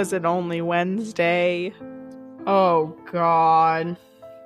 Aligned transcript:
Is 0.00 0.14
it 0.14 0.24
only 0.24 0.62
Wednesday? 0.62 1.74
Oh, 2.46 2.96
God. 3.12 3.98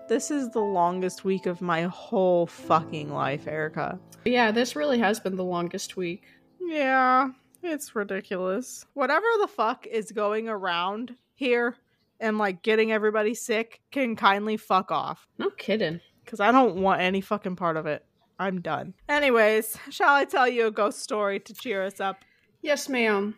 This 0.09 0.33
is 0.33 0.51
the 0.51 0.59
longest 0.59 1.25
week 1.25 1.47
of 1.47 1.61
my 1.61 1.83
whole 1.83 2.49
fucking 2.49 3.12
life, 3.12 3.47
Erica. 3.47 4.01
Yeah, 4.25 4.51
this 4.51 4.75
really 4.75 4.98
has 4.98 5.21
been 5.21 5.37
the 5.37 5.45
longest 5.45 5.97
week. 5.97 6.25
Yeah, 6.61 7.29
it's 7.62 7.95
ridiculous. 7.95 8.85
Whatever 8.95 9.27
the 9.41 9.47
fuck 9.47 9.87
is 9.87 10.11
going 10.11 10.48
around 10.48 11.15
here 11.37 11.77
and 12.19 12.37
like 12.37 12.62
getting 12.62 12.91
everybody 12.91 13.33
sick 13.33 13.81
can 13.93 14.17
kindly 14.17 14.57
fuck 14.57 14.91
off. 14.91 15.29
No 15.39 15.51
kidding. 15.51 16.01
Because 16.25 16.41
I 16.41 16.51
don't 16.51 16.83
want 16.83 17.01
any 17.01 17.21
fucking 17.21 17.55
part 17.55 17.77
of 17.77 17.87
it. 17.87 18.05
I'm 18.41 18.61
done. 18.61 18.93
Anyways, 19.09 19.79
shall 19.91 20.15
I 20.15 20.25
tell 20.25 20.48
you 20.48 20.67
a 20.67 20.73
ghost 20.73 21.01
story 21.01 21.39
to 21.39 21.55
cheer 21.55 21.84
us 21.84 22.01
up? 22.01 22.25
Yes, 22.61 22.89
ma'am. 22.89 23.37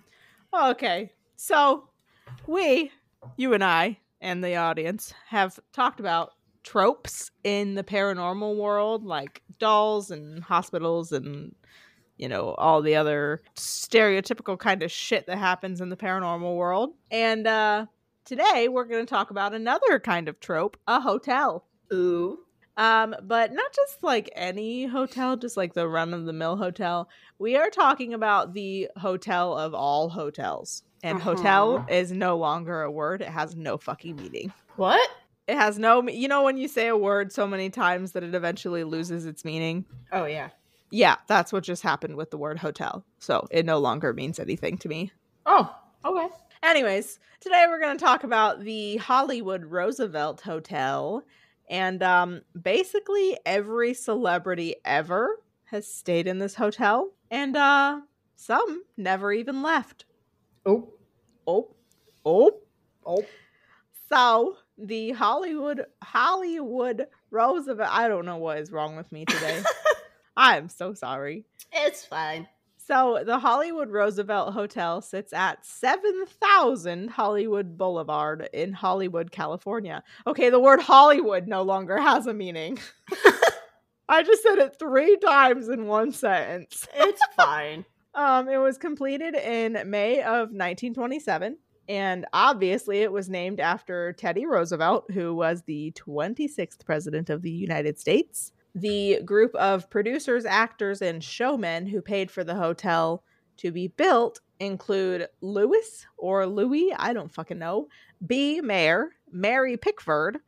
Okay. 0.58 1.12
So, 1.36 1.90
we, 2.46 2.92
you 3.36 3.54
and 3.54 3.64
I, 3.64 3.98
and 4.20 4.42
the 4.42 4.56
audience 4.56 5.12
have 5.28 5.58
talked 5.72 6.00
about 6.00 6.32
tropes 6.62 7.30
in 7.44 7.74
the 7.74 7.84
paranormal 7.84 8.56
world, 8.56 9.04
like 9.04 9.42
dolls 9.58 10.10
and 10.10 10.42
hospitals 10.42 11.12
and, 11.12 11.54
you 12.16 12.28
know, 12.28 12.54
all 12.54 12.82
the 12.82 12.96
other 12.96 13.42
stereotypical 13.54 14.58
kind 14.58 14.82
of 14.82 14.90
shit 14.90 15.26
that 15.26 15.38
happens 15.38 15.80
in 15.80 15.90
the 15.90 15.96
paranormal 15.96 16.56
world. 16.56 16.90
And 17.10 17.46
uh, 17.46 17.86
today 18.24 18.68
we're 18.68 18.84
going 18.84 19.04
to 19.04 19.10
talk 19.10 19.30
about 19.30 19.54
another 19.54 20.00
kind 20.00 20.28
of 20.28 20.40
trope 20.40 20.76
a 20.86 21.00
hotel. 21.00 21.64
Ooh. 21.92 22.38
Um, 22.76 23.14
but 23.22 23.52
not 23.52 23.72
just 23.72 24.02
like 24.02 24.28
any 24.34 24.86
hotel, 24.86 25.36
just 25.36 25.56
like 25.56 25.72
the 25.72 25.88
run 25.88 26.12
of 26.12 26.26
the 26.26 26.32
mill 26.32 26.56
hotel. 26.56 27.08
We 27.38 27.56
are 27.56 27.70
talking 27.70 28.12
about 28.12 28.52
the 28.52 28.88
hotel 28.98 29.56
of 29.56 29.72
all 29.72 30.10
hotels. 30.10 30.82
And 31.06 31.18
Uh-huh. 31.18 31.36
hotel 31.36 31.86
is 31.88 32.10
no 32.10 32.36
longer 32.36 32.82
a 32.82 32.90
word, 32.90 33.22
it 33.22 33.28
has 33.28 33.54
no 33.54 33.78
fucking 33.78 34.16
meaning. 34.16 34.52
What? 34.74 35.08
It 35.46 35.56
has 35.56 35.78
no, 35.78 36.02
you 36.08 36.26
know, 36.26 36.42
when 36.42 36.56
you 36.56 36.66
say 36.66 36.88
a 36.88 36.96
word 36.96 37.30
so 37.32 37.46
many 37.46 37.70
times 37.70 38.10
that 38.12 38.24
it 38.24 38.34
eventually 38.34 38.82
loses 38.82 39.24
its 39.24 39.44
meaning? 39.44 39.84
Oh, 40.10 40.24
yeah. 40.24 40.48
Yeah, 40.90 41.16
that's 41.28 41.52
what 41.52 41.62
just 41.62 41.84
happened 41.84 42.16
with 42.16 42.32
the 42.32 42.36
word 42.38 42.58
hotel. 42.58 43.04
So 43.20 43.46
it 43.52 43.64
no 43.64 43.78
longer 43.78 44.12
means 44.12 44.40
anything 44.40 44.78
to 44.78 44.88
me. 44.88 45.12
Oh, 45.46 45.72
okay. 46.04 46.26
Anyways, 46.64 47.20
today 47.38 47.66
we're 47.68 47.78
going 47.80 47.96
to 47.96 48.04
talk 48.04 48.24
about 48.24 48.64
the 48.64 48.96
Hollywood 48.96 49.66
Roosevelt 49.66 50.40
Hotel. 50.40 51.22
And 51.70 52.02
um, 52.02 52.42
basically, 52.60 53.38
every 53.46 53.94
celebrity 53.94 54.74
ever 54.84 55.40
has 55.66 55.86
stayed 55.86 56.26
in 56.26 56.40
this 56.40 56.56
hotel. 56.56 57.12
And 57.30 57.56
uh, 57.56 58.00
some 58.34 58.82
never 58.96 59.32
even 59.32 59.62
left. 59.62 60.04
Oh. 60.64 60.88
Oh, 61.46 61.74
oh, 62.24 62.50
oh. 63.04 63.24
So 64.12 64.56
the 64.78 65.12
Hollywood 65.12 65.86
Hollywood 66.02 67.06
Roosevelt. 67.30 67.90
I 67.90 68.08
don't 68.08 68.26
know 68.26 68.36
what 68.36 68.58
is 68.58 68.70
wrong 68.70 68.96
with 68.96 69.10
me 69.12 69.24
today. 69.24 69.62
I'm 70.36 70.68
so 70.68 70.94
sorry. 70.94 71.44
It's 71.72 72.04
fine. 72.04 72.46
So 72.86 73.22
the 73.26 73.38
Hollywood 73.38 73.90
Roosevelt 73.90 74.52
Hotel 74.52 75.02
sits 75.02 75.32
at 75.32 75.66
7000 75.66 77.08
Hollywood 77.08 77.76
Boulevard 77.76 78.48
in 78.52 78.72
Hollywood, 78.72 79.32
California. 79.32 80.04
Okay, 80.24 80.50
the 80.50 80.60
word 80.60 80.80
Hollywood 80.80 81.48
no 81.48 81.62
longer 81.62 81.98
has 81.98 82.28
a 82.28 82.34
meaning. 82.34 82.78
I 84.08 84.22
just 84.22 84.42
said 84.42 84.58
it 84.58 84.78
3 84.78 85.16
times 85.16 85.68
in 85.68 85.86
one 85.86 86.12
sentence. 86.12 86.86
It's 86.94 87.20
fine. 87.36 87.84
Um 88.16 88.48
it 88.48 88.58
was 88.58 88.78
completed 88.78 89.34
in 89.34 89.78
May 89.88 90.20
of 90.20 90.50
1927 90.50 91.58
and 91.88 92.26
obviously 92.32 92.98
it 93.02 93.12
was 93.12 93.28
named 93.28 93.60
after 93.60 94.12
Teddy 94.12 94.46
Roosevelt 94.46 95.10
who 95.12 95.34
was 95.34 95.62
the 95.62 95.92
26th 95.92 96.84
president 96.84 97.30
of 97.30 97.42
the 97.42 97.50
United 97.50 97.98
States. 97.98 98.52
The 98.74 99.22
group 99.24 99.54
of 99.54 99.88
producers, 99.88 100.44
actors, 100.44 101.00
and 101.00 101.24
showmen 101.24 101.86
who 101.86 102.02
paid 102.02 102.30
for 102.30 102.44
the 102.44 102.56
hotel 102.56 103.22
to 103.58 103.72
be 103.72 103.88
built 103.88 104.40
include 104.60 105.28
Lewis 105.40 106.06
or 106.18 106.46
Louis, 106.46 106.92
I 106.94 107.12
don't 107.12 107.32
fucking 107.32 107.58
know, 107.58 107.88
B. 108.26 108.60
Mayer, 108.60 109.12
Mary 109.32 109.76
Pickford, 109.76 110.38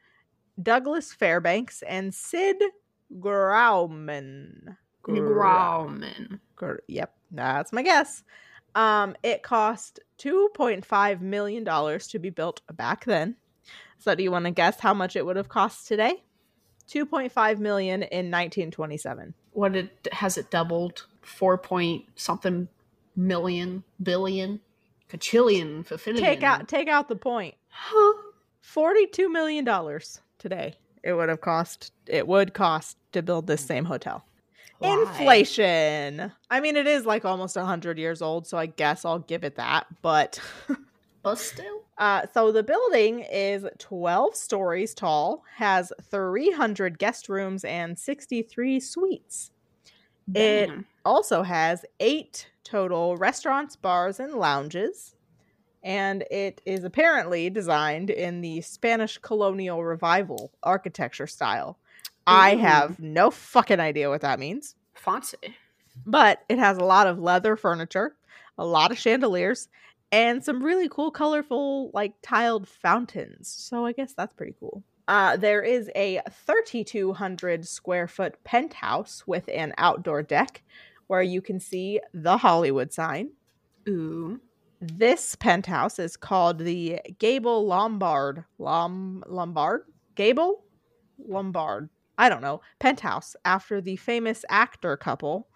Douglas 0.62 1.12
Fairbanks, 1.12 1.82
and 1.82 2.14
Sid 2.14 2.62
Grauman. 3.18 4.76
Grauman. 5.02 6.40
Gr- 6.58 6.76
Yep, 6.88 7.14
that's 7.30 7.72
my 7.72 7.82
guess. 7.82 8.22
Um, 8.74 9.16
it 9.22 9.42
cost 9.42 10.00
$2.5 10.18 11.20
million 11.20 11.64
to 11.64 12.18
be 12.18 12.30
built 12.30 12.60
back 12.74 13.04
then. 13.06 13.36
So 13.98 14.14
do 14.14 14.22
you 14.22 14.30
want 14.30 14.44
to 14.44 14.50
guess 14.50 14.78
how 14.78 14.94
much 14.94 15.16
it 15.16 15.24
would 15.24 15.36
have 15.36 15.48
cost 15.48 15.88
today? 15.88 16.22
2.5 16.88 17.58
million 17.58 18.02
in 18.02 18.30
1927. 18.30 19.34
What 19.52 19.76
it 19.76 20.08
has 20.12 20.38
it 20.38 20.50
doubled? 20.50 21.06
Four 21.22 21.58
point 21.58 22.06
something 22.14 22.68
million 23.16 23.82
billion 24.02 24.60
cachillion 25.10 25.84
fulfillion. 25.84 26.24
Take 26.24 26.42
out 26.42 26.68
take 26.68 26.88
out 26.88 27.08
the 27.08 27.16
point. 27.16 27.54
Huh. 27.68 28.14
42 28.62 29.28
million 29.28 29.64
dollars 29.64 30.20
today. 30.38 30.74
It 31.02 31.12
would 31.12 31.28
have 31.28 31.40
cost 31.40 31.92
it 32.06 32.26
would 32.26 32.54
cost 32.54 32.96
to 33.12 33.22
build 33.22 33.46
this 33.46 33.64
same 33.64 33.84
hotel. 33.84 34.24
Why? 34.78 35.00
Inflation. 35.00 36.32
I 36.50 36.60
mean 36.60 36.76
it 36.76 36.86
is 36.86 37.04
like 37.06 37.24
almost 37.24 37.56
100 37.56 37.98
years 37.98 38.22
old, 38.22 38.46
so 38.46 38.58
I 38.58 38.66
guess 38.66 39.04
I'll 39.04 39.18
give 39.18 39.44
it 39.44 39.56
that, 39.56 39.86
but 40.02 40.40
But 41.22 41.38
still. 41.38 41.82
Uh, 41.98 42.22
so 42.32 42.52
the 42.52 42.62
building 42.62 43.20
is 43.20 43.66
12 43.78 44.34
stories 44.36 44.94
tall, 44.94 45.42
has 45.56 45.92
300 46.02 46.98
guest 46.98 47.28
rooms 47.28 47.64
and 47.64 47.98
63 47.98 48.80
suites. 48.80 49.50
It 50.34 50.70
also 51.04 51.42
has 51.42 51.84
eight 52.00 52.48
total 52.62 53.16
restaurants, 53.16 53.76
bars, 53.76 54.20
and 54.20 54.34
lounges. 54.34 55.16
And 55.82 56.24
it 56.30 56.60
is 56.66 56.84
apparently 56.84 57.50
designed 57.50 58.10
in 58.10 58.40
the 58.40 58.60
Spanish 58.60 59.18
colonial 59.18 59.84
revival 59.84 60.52
architecture 60.62 61.26
style. 61.26 61.78
I 62.28 62.56
have 62.56 62.98
no 62.98 63.30
fucking 63.30 63.80
idea 63.80 64.08
what 64.08 64.20
that 64.20 64.38
means, 64.38 64.74
fancy. 64.94 65.36
but 66.06 66.42
it 66.48 66.58
has 66.58 66.78
a 66.78 66.84
lot 66.84 67.06
of 67.06 67.18
leather 67.18 67.56
furniture, 67.56 68.14
a 68.58 68.64
lot 68.64 68.90
of 68.90 68.98
chandeliers, 68.98 69.68
and 70.12 70.44
some 70.44 70.62
really 70.62 70.88
cool, 70.88 71.10
colorful, 71.10 71.90
like 71.92 72.14
tiled 72.22 72.68
fountains. 72.68 73.48
So 73.48 73.84
I 73.86 73.92
guess 73.92 74.14
that's 74.14 74.34
pretty 74.34 74.54
cool. 74.60 74.82
Uh, 75.06 75.36
there 75.38 75.62
is 75.62 75.90
a 75.96 76.20
3,200 76.30 77.66
square 77.66 78.06
foot 78.06 78.42
penthouse 78.44 79.26
with 79.26 79.48
an 79.52 79.72
outdoor 79.78 80.22
deck 80.22 80.62
where 81.06 81.22
you 81.22 81.40
can 81.40 81.58
see 81.60 82.00
the 82.12 82.36
Hollywood 82.36 82.92
sign. 82.92 83.30
Ooh. 83.88 84.38
This 84.80 85.34
penthouse 85.34 85.98
is 85.98 86.16
called 86.16 86.58
the 86.58 87.00
Gable 87.18 87.66
Lombard. 87.66 88.44
Lom- 88.58 89.24
Lombard? 89.26 89.82
Gable? 90.14 90.62
Lombard. 91.26 91.88
I 92.18 92.28
don't 92.28 92.42
know. 92.42 92.60
Penthouse 92.80 93.36
after 93.44 93.80
the 93.80 93.96
famous 93.96 94.44
actor 94.50 94.96
couple, 94.96 95.48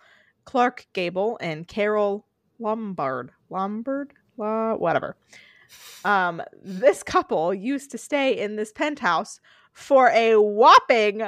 Clark 0.44 0.86
Gable 0.94 1.36
and 1.40 1.68
Carole 1.68 2.24
Lombard. 2.58 3.32
Lombard? 3.50 4.14
La- 4.36 4.74
whatever. 4.74 5.16
Um, 6.04 6.42
this 6.62 7.02
couple 7.02 7.52
used 7.52 7.90
to 7.90 7.98
stay 7.98 8.38
in 8.38 8.56
this 8.56 8.72
penthouse 8.72 9.40
for 9.72 10.08
a 10.10 10.36
whopping 10.36 11.22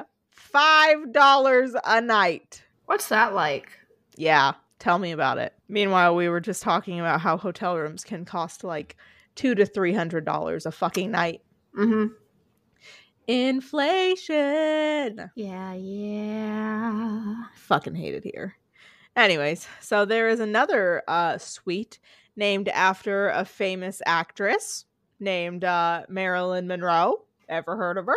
$5 0.55 1.81
a 1.85 2.01
night. 2.01 2.63
What's 2.87 3.09
that 3.09 3.35
like? 3.35 3.71
Yeah, 4.17 4.53
tell 4.79 4.99
me 4.99 5.13
about 5.13 5.39
it. 5.39 5.55
Meanwhile, 5.69 6.15
we 6.15 6.29
were 6.29 6.41
just 6.41 6.63
talking 6.63 7.01
about 7.01 7.21
how 7.21 7.37
hotel 7.37 7.77
rooms 7.77 8.05
can 8.05 8.25
cost 8.25 8.63
like 8.63 8.97
two 9.35 9.55
to 9.55 9.67
three 9.67 9.93
hundred 9.93 10.25
dollars 10.25 10.67
a 10.67 10.71
fucking 10.73 11.11
night. 11.11 11.41
Mm-hmm. 11.77 12.13
Inflation. 13.27 14.37
Yeah, 15.35 15.73
yeah. 15.75 17.35
Fucking 17.55 17.95
hate 17.95 18.15
it 18.15 18.25
here. 18.25 18.57
Anyways, 19.17 19.67
so 19.81 20.05
there 20.05 20.29
is 20.29 20.41
another 20.41 21.03
uh, 21.09 21.39
suite 21.39 21.99
named 22.37 22.69
after 22.69 23.29
a 23.31 23.45
famous 23.45 24.03
actress 24.07 24.85
named 25.21 25.65
uh, 25.65 26.03
Marilyn 26.09 26.67
Monroe. 26.67 27.25
Ever 27.49 27.77
heard 27.77 27.97
of 27.99 28.07
her? 28.07 28.17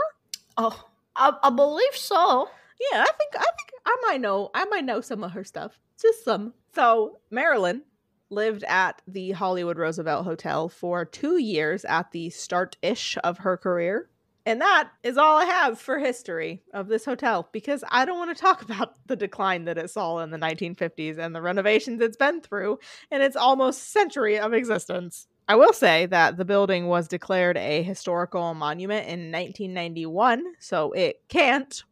Oh, 0.57 0.87
I, 1.15 1.33
I 1.43 1.49
believe 1.51 1.95
so. 1.95 2.49
Yeah, 2.91 3.01
I 3.01 3.11
think 3.17 3.35
I 3.35 3.43
think 3.43 3.71
I 3.85 3.95
might 4.07 4.21
know 4.21 4.49
I 4.53 4.65
might 4.65 4.85
know 4.85 5.01
some 5.01 5.23
of 5.23 5.31
her 5.31 5.43
stuff. 5.43 5.79
Just 6.01 6.23
some. 6.23 6.53
So 6.73 7.19
Marilyn 7.31 7.83
lived 8.29 8.63
at 8.67 9.01
the 9.07 9.31
Hollywood 9.31 9.77
Roosevelt 9.77 10.25
Hotel 10.25 10.69
for 10.69 11.05
two 11.05 11.37
years 11.37 11.85
at 11.85 12.11
the 12.11 12.29
start 12.29 12.77
ish 12.81 13.17
of 13.23 13.39
her 13.39 13.57
career. 13.57 14.09
And 14.47 14.61
that 14.61 14.91
is 15.03 15.17
all 15.17 15.37
I 15.37 15.43
have 15.43 15.77
for 15.77 15.99
history 15.99 16.63
of 16.73 16.87
this 16.87 17.03
hotel 17.03 17.49
because 17.51 17.83
I 17.91 18.05
don't 18.05 18.17
want 18.17 18.33
to 18.33 18.41
talk 18.41 18.61
about 18.69 18.95
the 19.05 19.17
decline 19.17 19.65
that 19.65 19.77
it 19.77 19.89
saw 19.89 20.19
in 20.19 20.31
the 20.31 20.37
1950s 20.37 21.17
and 21.17 21.35
the 21.35 21.41
renovations 21.41 22.01
it's 22.01 22.15
been 22.15 22.39
through 22.39 22.79
in 23.11 23.21
its 23.21 23.35
almost 23.35 23.91
century 23.91 24.39
of 24.39 24.53
existence. 24.53 25.27
I 25.49 25.57
will 25.57 25.73
say 25.73 26.05
that 26.05 26.37
the 26.37 26.45
building 26.45 26.87
was 26.87 27.09
declared 27.09 27.57
a 27.57 27.83
historical 27.83 28.53
monument 28.53 29.07
in 29.07 29.31
1991, 29.33 30.43
so 30.59 30.93
it 30.93 31.21
can't 31.27 31.83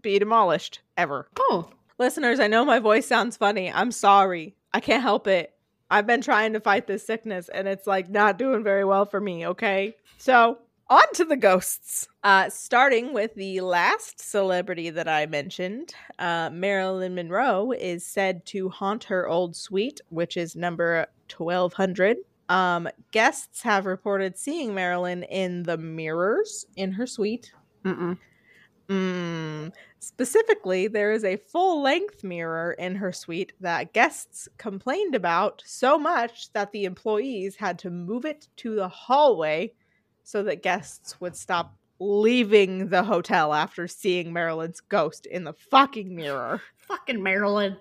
be 0.00 0.16
demolished 0.20 0.82
ever. 0.96 1.28
Oh, 1.36 1.68
Listeners, 1.98 2.38
I 2.38 2.46
know 2.46 2.64
my 2.64 2.78
voice 2.78 3.06
sounds 3.06 3.36
funny. 3.36 3.72
I'm 3.72 3.90
sorry. 3.90 4.54
I 4.72 4.78
can't 4.78 5.02
help 5.02 5.26
it. 5.26 5.52
I've 5.90 6.06
been 6.06 6.22
trying 6.22 6.52
to 6.52 6.60
fight 6.60 6.86
this 6.86 7.04
sickness 7.04 7.48
and 7.48 7.66
it's 7.68 7.88
like 7.88 8.08
not 8.08 8.38
doing 8.38 8.62
very 8.62 8.84
well 8.84 9.04
for 9.04 9.20
me, 9.20 9.46
okay? 9.48 9.96
So, 10.18 10.58
on 10.88 11.02
to 11.14 11.24
the 11.24 11.36
ghosts. 11.36 12.08
Uh, 12.22 12.48
starting 12.50 13.12
with 13.12 13.34
the 13.34 13.60
last 13.60 14.20
celebrity 14.20 14.90
that 14.90 15.08
I 15.08 15.26
mentioned, 15.26 15.94
uh, 16.18 16.50
Marilyn 16.52 17.14
Monroe 17.14 17.72
is 17.72 18.04
said 18.04 18.44
to 18.46 18.68
haunt 18.68 19.04
her 19.04 19.28
old 19.28 19.56
suite, 19.56 20.00
which 20.10 20.36
is 20.36 20.56
number 20.56 21.06
1200. 21.34 22.18
Um, 22.48 22.88
guests 23.10 23.62
have 23.62 23.86
reported 23.86 24.36
seeing 24.36 24.74
Marilyn 24.74 25.22
in 25.24 25.62
the 25.62 25.78
mirrors 25.78 26.66
in 26.76 26.92
her 26.92 27.06
suite. 27.06 27.52
mm-mm. 27.84 28.18
Mm. 28.88 29.72
Specifically, 29.98 30.88
there 30.88 31.12
is 31.12 31.24
a 31.24 31.38
full 31.38 31.80
length 31.82 32.22
mirror 32.22 32.72
in 32.72 32.94
her 32.96 33.12
suite 33.12 33.54
that 33.60 33.94
guests 33.94 34.46
complained 34.58 35.14
about 35.14 35.62
so 35.64 35.98
much 35.98 36.52
that 36.52 36.70
the 36.72 36.84
employees 36.84 37.56
had 37.56 37.78
to 37.78 37.90
move 37.90 38.26
it 38.26 38.48
to 38.56 38.74
the 38.74 38.88
hallway 38.88 39.72
so 40.24 40.42
that 40.42 40.62
guests 40.62 41.20
would 41.20 41.36
stop 41.36 41.76
leaving 42.00 42.88
the 42.88 43.04
hotel 43.04 43.54
after 43.54 43.86
seeing 43.86 44.32
Marilyn's 44.32 44.80
ghost 44.80 45.26
in 45.26 45.44
the 45.44 45.52
fucking 45.52 46.14
mirror. 46.14 46.60
fucking 46.76 47.22
Marilyn. 47.22 47.76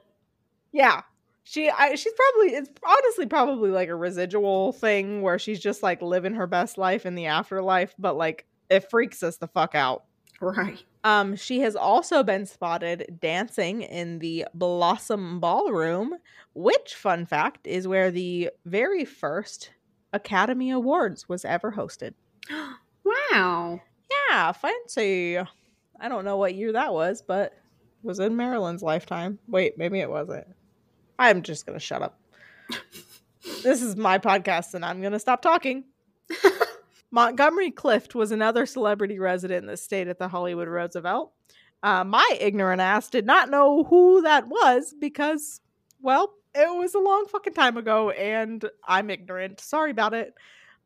Yeah. 0.72 1.01
She 1.45 1.69
I, 1.69 1.95
she's 1.95 2.13
probably 2.13 2.56
it's 2.56 2.69
honestly 2.88 3.25
probably 3.25 3.72
like 3.72 3.90
a 3.90 3.95
residual 3.95 4.72
thing 4.72 5.22
where 5.22 5.38
she's 5.38 5.60
just 5.60 5.84
like 5.84 6.01
living 6.01 6.36
her 6.36 6.48
best 6.48 6.78
life 6.78 7.06
in 7.06 7.16
the 7.16 7.25
afterlife, 7.25 7.94
but 8.00 8.16
like 8.16 8.45
it 8.69 8.90
freaks 8.90 9.24
us 9.24 9.38
the 9.38 9.48
fuck 9.48 9.75
out. 9.75 10.06
Right. 10.40 10.84
Um, 11.04 11.36
she 11.36 11.60
has 11.62 11.75
also 11.75 12.24
been 12.24 12.45
spotted 12.45 13.18
dancing 13.19 13.81
in 13.81 14.19
the 14.19 14.45
Blossom 14.54 15.40
Ballroom, 15.40 16.16
which, 16.54 16.95
fun 16.95 17.25
fact, 17.25 17.68
is 17.68 17.88
where 17.88 18.10
the 18.10 18.50
very 18.66 19.06
first 19.06 19.72
Academy 20.13 20.72
Awards 20.72 21.28
was 21.28 21.44
ever 21.44 21.72
hosted. 21.72 22.13
Wow. 23.31 23.81
Yeah, 24.30 24.54
fancy. 24.54 25.38
I 25.38 26.07
don't 26.07 26.24
know 26.24 26.38
what 26.38 26.56
year 26.56 26.72
that 26.72 26.94
was, 26.94 27.22
but 27.22 27.51
it 27.51 28.07
was 28.07 28.19
in 28.19 28.38
Marilyn's 28.38 28.81
lifetime. 28.81 29.40
Wait, 29.45 29.78
maybe 29.78 30.00
it 30.00 30.10
wasn't. 30.10 30.48
I'm 31.19 31.42
just 31.42 31.66
gonna 31.66 31.80
shut 31.80 32.01
up. 32.01 32.18
this 33.62 33.81
is 33.81 33.98
my 33.98 34.19
podcast, 34.19 34.74
and 34.74 34.86
I'm 34.86 35.01
gonna 35.01 35.19
stop 35.19 35.42
talking. 35.42 35.84
Montgomery 37.12 37.72
Clift 37.72 38.16
was 38.16 38.31
another 38.31 38.66
celebrity 38.66 39.19
resident 39.19 39.68
that 39.68 39.78
stayed 39.78 40.07
at 40.07 40.18
the 40.18 40.30
Hollywood 40.30 40.68
Roosevelt. 40.68 41.31
Uh, 41.84 42.04
my 42.04 42.38
ignorant 42.40 42.81
ass 42.81 43.10
did 43.10 43.25
not 43.25 43.50
know 43.50 43.84
who 43.84 44.22
that 44.22 44.48
was 44.48 44.95
because, 45.00 45.60
well, 46.01 46.34
it 46.56 46.74
was 46.74 46.95
a 46.95 47.00
long 47.00 47.25
fucking 47.28 47.54
time 47.54 47.78
ago 47.78 48.10
and 48.12 48.66
I'm 48.88 49.10
ignorant. 49.10 49.60
Sorry 49.60 49.92
about 49.92 50.13
it. 50.13 50.34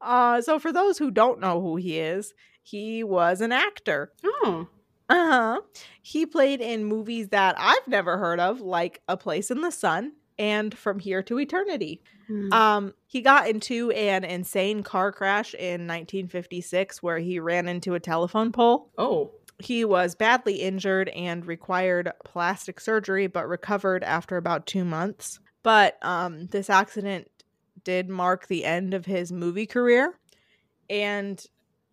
Uh, 0.02 0.42
so, 0.42 0.60
for 0.60 0.72
those 0.72 0.98
who 0.98 1.12
don't 1.12 1.40
know 1.40 1.62
who 1.62 1.76
he 1.76 2.00
is, 2.00 2.34
he 2.62 3.04
was 3.04 3.42
an 3.42 3.52
actor. 3.52 4.12
Oh. 4.26 4.68
Uh 5.10 5.16
huh. 5.16 5.62
He 6.02 6.26
played 6.26 6.60
in 6.60 6.84
movies 6.86 7.30
that 7.30 7.56
I've 7.58 7.88
never 7.88 8.18
heard 8.18 8.40
of, 8.40 8.60
like 8.60 9.02
A 9.08 9.16
Place 9.16 9.50
in 9.50 9.62
the 9.62 9.72
Sun 9.72 10.12
and 10.38 10.78
From 10.78 11.00
Here 11.00 11.24
to 11.24 11.40
Eternity. 11.40 12.02
Hmm. 12.28 12.52
Um, 12.52 12.94
he 13.08 13.22
got 13.22 13.48
into 13.48 13.92
an 13.92 14.24
insane 14.26 14.84
car 14.84 15.12
crash 15.12 15.54
in 15.54 15.88
1956 15.88 17.02
where 17.02 17.20
he 17.20 17.40
ran 17.40 17.68
into 17.68 17.94
a 17.94 18.00
telephone 18.00 18.52
pole. 18.52 18.92
oh. 18.98 19.32
He 19.60 19.84
was 19.86 20.14
badly 20.14 20.58
injured 20.58 21.10
and 21.10 21.44
required 21.44 22.12
plastic 22.24 22.80
surgery, 22.80 23.26
but 23.26 23.48
recovered 23.48 24.04
after 24.04 24.38
about 24.38 24.68
two 24.68 24.86
months. 24.86 25.40
But 25.64 25.98
um, 26.04 26.46
this 26.48 26.70
accident 26.70 27.28
did 27.88 28.10
mark 28.10 28.48
the 28.48 28.66
end 28.66 28.94
of 28.94 29.06
his 29.06 29.32
movie 29.32 29.66
career. 29.66 30.14
And 30.90 31.42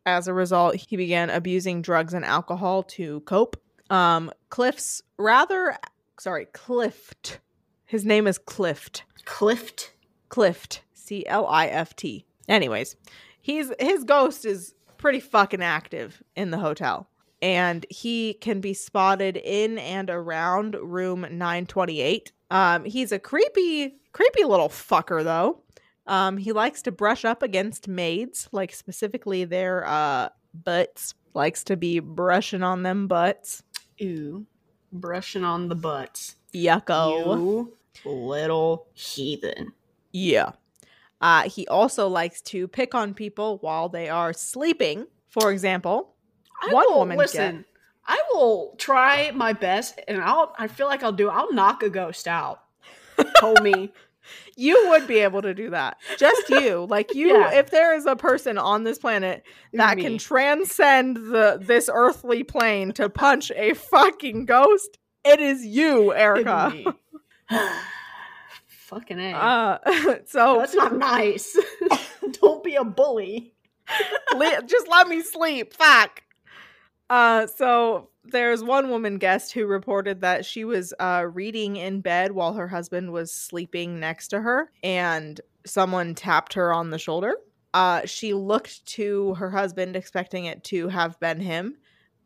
as 0.04 0.26
a 0.26 0.34
result, 0.34 0.74
he 0.74 0.96
began 0.96 1.30
abusing 1.30 1.82
drugs 1.82 2.12
and 2.12 2.24
alcohol 2.24 2.82
to 2.82 3.20
cope. 3.20 3.56
Um, 3.90 4.32
Cliff's 4.50 5.02
rather, 5.18 5.76
sorry, 6.18 6.46
Clift. 6.46 7.38
His 7.84 8.04
name 8.04 8.26
is 8.26 8.38
Clift. 8.38 9.04
Clift. 9.24 9.92
Clift, 10.30 10.82
C 10.94 11.24
L 11.28 11.46
I 11.46 11.68
F 11.68 11.94
T. 11.94 12.26
Anyways, 12.48 12.96
he's 13.40 13.70
his 13.78 14.02
ghost 14.02 14.44
is 14.44 14.74
pretty 14.96 15.20
fucking 15.20 15.62
active 15.62 16.20
in 16.34 16.50
the 16.50 16.58
hotel. 16.58 17.08
And 17.40 17.86
he 17.88 18.34
can 18.34 18.60
be 18.60 18.74
spotted 18.74 19.36
in 19.36 19.78
and 19.78 20.10
around 20.10 20.74
room 20.74 21.20
928. 21.20 22.32
Um, 22.50 22.84
he's 22.84 23.12
a 23.12 23.20
creepy, 23.20 23.94
creepy 24.12 24.42
little 24.42 24.70
fucker 24.70 25.22
though. 25.22 25.60
Um, 26.06 26.36
he 26.36 26.52
likes 26.52 26.82
to 26.82 26.92
brush 26.92 27.24
up 27.24 27.42
against 27.42 27.88
maids, 27.88 28.48
like 28.52 28.74
specifically 28.74 29.44
their 29.44 29.86
uh 29.86 30.28
butts. 30.52 31.14
Likes 31.32 31.64
to 31.64 31.76
be 31.76 31.98
brushing 31.98 32.62
on 32.62 32.82
them 32.82 33.08
butts. 33.08 33.62
Ew. 33.98 34.46
Brushing 34.92 35.44
on 35.44 35.68
the 35.68 35.74
butts. 35.74 36.36
Yucko. 36.54 37.36
You 37.36 37.76
little 38.04 38.86
heathen. 38.94 39.72
Yeah. 40.12 40.52
Uh, 41.20 41.48
he 41.48 41.66
also 41.68 42.08
likes 42.08 42.40
to 42.42 42.68
pick 42.68 42.94
on 42.94 43.14
people 43.14 43.58
while 43.58 43.88
they 43.88 44.08
are 44.08 44.32
sleeping. 44.32 45.06
For 45.28 45.50
example, 45.50 46.14
I 46.62 46.72
One 46.72 46.86
will, 46.86 46.98
woman 46.98 47.18
listen. 47.18 47.64
I 48.06 48.20
will 48.32 48.74
try 48.78 49.30
my 49.34 49.52
best, 49.52 50.00
and 50.06 50.20
I'll. 50.20 50.54
I 50.58 50.68
feel 50.68 50.86
like 50.86 51.02
I'll 51.02 51.12
do. 51.12 51.28
I'll 51.28 51.52
knock 51.52 51.82
a 51.82 51.88
ghost 51.90 52.28
out, 52.28 52.62
homie. 53.18 53.90
you 54.56 54.88
would 54.90 55.06
be 55.06 55.18
able 55.18 55.42
to 55.42 55.54
do 55.54 55.70
that. 55.70 55.98
Just 56.18 56.48
you. 56.50 56.86
Like 56.88 57.14
you 57.14 57.28
Yeah. 57.28 57.52
if 57.54 57.70
there 57.70 57.94
is 57.94 58.06
a 58.06 58.16
person 58.16 58.58
on 58.58 58.84
this 58.84 58.98
planet 58.98 59.44
that 59.72 59.98
can 59.98 60.18
transcend 60.18 61.16
the 61.16 61.58
this 61.60 61.90
earthly 61.92 62.42
plane 62.42 62.92
to 62.92 63.08
punch 63.08 63.50
a 63.54 63.74
fucking 63.74 64.46
ghost, 64.46 64.98
it 65.24 65.40
is 65.40 65.64
you, 65.64 66.12
Erica. 66.14 66.94
Fucking 68.66 69.18
a. 69.18 69.32
Uh 69.32 69.78
so 70.26 70.58
That's 70.58 70.74
not 70.74 70.96
nice. 70.96 71.56
Don't 72.32 72.62
be 72.62 72.76
a 72.76 72.84
bully. 72.84 73.54
Just 74.66 74.88
let 74.88 75.08
me 75.08 75.22
sleep. 75.22 75.74
Fuck. 75.74 76.22
Uh, 77.10 77.46
so 77.46 78.08
there's 78.24 78.62
one 78.64 78.88
woman 78.90 79.18
guest 79.18 79.52
who 79.52 79.66
reported 79.66 80.20
that 80.22 80.44
she 80.44 80.64
was 80.64 80.92
uh, 80.98 81.26
reading 81.32 81.76
in 81.76 82.00
bed 82.00 82.32
while 82.32 82.54
her 82.54 82.68
husband 82.68 83.12
was 83.12 83.32
sleeping 83.32 84.00
next 84.00 84.28
to 84.28 84.40
her, 84.40 84.70
and 84.82 85.40
someone 85.66 86.14
tapped 86.14 86.54
her 86.54 86.72
on 86.72 86.90
the 86.90 86.98
shoulder. 86.98 87.36
Uh, 87.74 88.02
she 88.06 88.34
looked 88.34 88.84
to 88.86 89.34
her 89.34 89.50
husband, 89.50 89.96
expecting 89.96 90.44
it 90.44 90.62
to 90.64 90.88
have 90.88 91.18
been 91.20 91.40
him, 91.40 91.76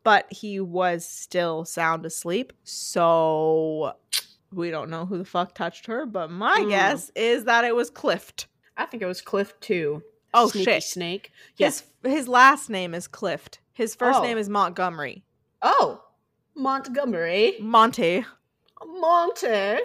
but 0.03 0.31
he 0.31 0.59
was 0.59 1.05
still 1.05 1.65
sound 1.65 2.05
asleep. 2.05 2.53
So 2.63 3.93
we 4.51 4.71
don't 4.71 4.89
know 4.89 5.05
who 5.05 5.17
the 5.17 5.25
fuck 5.25 5.53
touched 5.55 5.85
her, 5.87 6.05
but 6.05 6.31
my 6.31 6.59
Hmm. 6.61 6.69
guess 6.69 7.11
is 7.15 7.45
that 7.45 7.65
it 7.65 7.75
was 7.75 7.89
Clift. 7.89 8.47
I 8.77 8.85
think 8.85 9.03
it 9.03 9.07
was 9.07 9.21
Clift 9.21 9.59
too. 9.61 10.03
Oh, 10.33 10.47
Sneaky 10.49 10.65
shit. 10.65 10.83
snake. 10.83 11.31
His 11.57 11.83
his 12.03 12.27
last 12.27 12.69
name 12.69 12.93
is 12.93 13.07
Clift. 13.07 13.59
His 13.73 13.95
first 13.95 14.19
Oh. 14.19 14.23
name 14.23 14.37
is 14.37 14.47
Montgomery. 14.49 15.23
Oh, 15.61 16.01
Montgomery. 16.55 17.55
Monte. 17.59 18.25
Monte. 18.85 19.77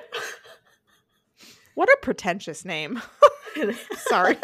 What 1.75 1.89
a 1.89 1.97
pretentious 2.03 2.65
name. 2.65 3.03
Sorry. 3.97 4.37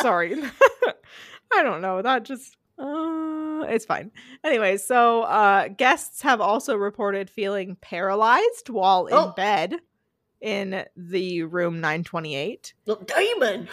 Sorry. 0.00 0.34
I 1.52 1.62
don't 1.62 1.82
know. 1.82 2.00
That 2.02 2.22
just 2.24 2.56
uh 2.78 3.64
it's 3.68 3.84
fine. 3.84 4.10
Anyway, 4.42 4.78
so 4.78 5.22
uh 5.22 5.68
guests 5.68 6.22
have 6.22 6.40
also 6.40 6.76
reported 6.76 7.28
feeling 7.28 7.76
paralyzed 7.80 8.70
while 8.70 9.06
in 9.06 9.14
Oh. 9.14 9.32
bed. 9.36 9.76
in 10.40 10.84
the 10.96 11.42
room 11.44 11.80
928. 11.80 12.74
The 12.86 12.96
demon. 12.96 13.68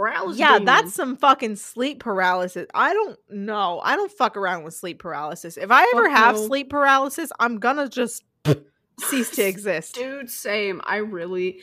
Paralysis. 0.00 0.38
Yeah, 0.38 0.52
demon. 0.52 0.64
that's 0.64 0.94
some 0.94 1.16
fucking 1.16 1.56
sleep 1.56 2.00
paralysis. 2.00 2.66
I 2.74 2.92
don't 2.94 3.18
know. 3.28 3.80
I 3.84 3.96
don't 3.96 4.10
fuck 4.10 4.36
around 4.36 4.62
with 4.64 4.74
sleep 4.74 4.98
paralysis. 4.98 5.56
If 5.56 5.70
I 5.70 5.82
ever 5.94 6.08
Fuck 6.08 6.16
have 6.16 6.34
no. 6.36 6.46
sleep 6.46 6.70
paralysis, 6.70 7.30
I'm 7.38 7.58
gonna 7.58 7.88
just 7.88 8.24
cease 9.00 9.30
to 9.32 9.46
exist. 9.46 9.94
Dude, 9.94 10.30
same. 10.30 10.80
I 10.84 10.96
really, 10.96 11.60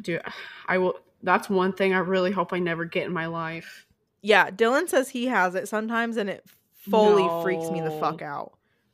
dude, 0.00 0.22
I 0.66 0.78
will. 0.78 0.94
That's 1.22 1.50
one 1.50 1.72
thing 1.72 1.92
I 1.92 1.98
really 1.98 2.32
hope 2.32 2.52
I 2.52 2.58
never 2.58 2.84
get 2.84 3.04
in 3.06 3.12
my 3.12 3.26
life. 3.26 3.86
Yeah, 4.22 4.50
Dylan 4.50 4.88
says 4.88 5.10
he 5.10 5.26
has 5.26 5.54
it 5.54 5.68
sometimes 5.68 6.16
and 6.16 6.30
it 6.30 6.44
fully 6.74 7.28
freaks 7.42 7.70
me 7.70 7.80
the 7.80 7.90
fuck 7.92 8.22
out. 8.22 8.52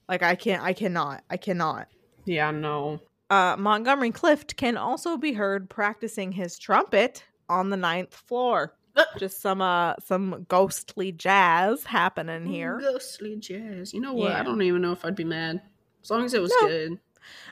Like 0.08 0.22
I 0.22 0.34
can't 0.34 0.62
I 0.62 0.72
cannot. 0.72 1.22
I 1.30 1.36
cannot. 1.36 1.88
Yeah, 2.24 2.50
no. 2.50 3.00
Uh, 3.30 3.56
Montgomery 3.58 4.10
Clift 4.10 4.56
can 4.56 4.76
also 4.76 5.16
be 5.16 5.34
heard 5.34 5.68
practicing 5.70 6.32
his 6.32 6.58
trumpet 6.58 7.24
on 7.48 7.70
the 7.70 7.76
ninth 7.76 8.14
floor. 8.14 8.74
Just 9.16 9.40
some 9.40 9.60
uh 9.62 9.94
some 10.04 10.44
ghostly 10.48 11.12
jazz 11.12 11.84
happening 11.84 12.46
here. 12.46 12.78
Ghostly 12.80 13.36
jazz. 13.36 13.94
You 13.94 14.00
know 14.00 14.12
what? 14.12 14.30
Yeah. 14.32 14.40
I 14.40 14.42
don't 14.42 14.60
even 14.62 14.82
know 14.82 14.90
if 14.92 15.04
I'd 15.04 15.14
be 15.14 15.24
mad. 15.24 15.60
As 16.02 16.10
long 16.10 16.24
as 16.24 16.34
it 16.34 16.42
was 16.42 16.52
No. 16.60 16.66
good. 16.68 16.98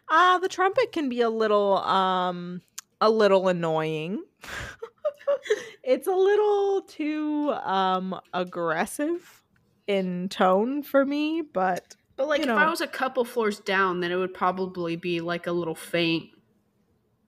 Uh 0.08 0.38
the 0.38 0.48
trumpet 0.48 0.90
can 0.92 1.08
be 1.08 1.20
a 1.20 1.30
little 1.30 1.76
um 1.78 2.62
a 3.00 3.08
little 3.10 3.46
annoying. 3.48 4.24
it's 5.84 6.06
a 6.06 6.12
little 6.14 6.82
too 6.82 7.50
um 7.62 8.18
aggressive 8.32 9.42
in 9.86 10.28
tone 10.28 10.82
for 10.82 11.04
me, 11.06 11.42
but 11.42 11.94
But 12.16 12.26
like, 12.26 12.40
You 12.44 12.50
if 12.50 12.58
I 12.58 12.68
was 12.68 12.80
a 12.80 12.86
couple 12.88 13.24
floors 13.24 13.60
down, 13.60 14.00
then 14.00 14.10
it 14.10 14.16
would 14.16 14.34
probably 14.34 14.96
be 14.96 15.20
like 15.20 15.46
a 15.46 15.52
little 15.52 15.74
faint. 15.76 16.30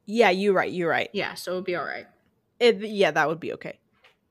yeah, 0.06 0.30
you're 0.30 0.54
right, 0.54 0.72
you're 0.72 0.90
right. 0.90 1.10
Yeah, 1.12 1.34
so 1.34 1.52
it 1.52 1.54
would 1.56 1.64
be 1.64 1.76
all 1.76 1.84
right. 1.84 2.06
It, 2.60 2.80
yeah, 2.80 3.10
that 3.10 3.28
would 3.28 3.40
be 3.40 3.52
okay. 3.54 3.78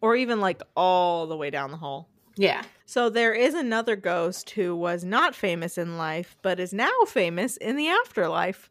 Or 0.02 0.16
even 0.16 0.40
like 0.40 0.62
all 0.76 1.28
the 1.28 1.38
way 1.38 1.50
down 1.50 1.72
the 1.72 1.78
hall. 1.78 2.10
Yeah. 2.36 2.64
So 2.86 3.10
there 3.10 3.34
is 3.34 3.54
another 3.54 3.96
ghost 3.96 4.52
who 4.52 4.76
was 4.76 5.04
not 5.04 5.34
famous 5.34 5.78
in 5.78 5.98
life, 5.98 6.36
but 6.42 6.60
is 6.60 6.74
now 6.74 6.92
famous 7.08 7.58
in 7.58 7.76
the 7.76 7.88
afterlife. 7.88 8.70